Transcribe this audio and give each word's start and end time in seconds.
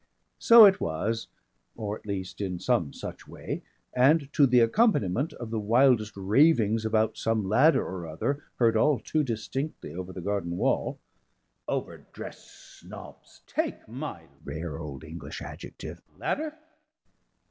So 0.39 0.65
it 0.65 0.81
was, 0.81 1.27
or 1.75 1.95
at 1.99 2.07
least 2.07 2.41
in 2.41 2.57
some 2.57 2.91
such 2.91 3.27
way, 3.27 3.61
and 3.93 4.33
to 4.33 4.47
the 4.47 4.59
accompaniment 4.61 5.31
of 5.33 5.51
the 5.51 5.59
wildest 5.59 6.13
ravings 6.15 6.85
about 6.85 7.19
some 7.19 7.47
ladder 7.47 7.85
or 7.85 8.07
other 8.07 8.43
heard 8.55 8.75
all 8.75 8.97
too 8.97 9.21
distinctly 9.23 9.93
over 9.93 10.11
the 10.11 10.19
garden 10.19 10.57
wall 10.57 10.97
("Overdressed 11.67 12.79
Snobbs 12.79 13.43
take 13.45 13.87
my 13.87 14.23
rare 14.43 14.79
old 14.79 15.03
English 15.03 15.39
adjective 15.39 16.01
ladder...!") 16.17 16.57